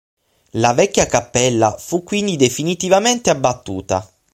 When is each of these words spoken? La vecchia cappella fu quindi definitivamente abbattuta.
La 0.53 0.73
vecchia 0.73 1.05
cappella 1.05 1.77
fu 1.77 2.03
quindi 2.03 2.35
definitivamente 2.35 3.29
abbattuta. 3.29 4.11